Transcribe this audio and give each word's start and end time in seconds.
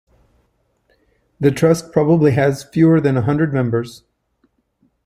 The 1.39 1.51
Trust 1.51 1.91
probably 1.91 2.31
has 2.31 2.63
fewer 2.63 2.99
than 2.99 3.17
a 3.17 3.21
hundred 3.21 3.53
members. 3.53 4.03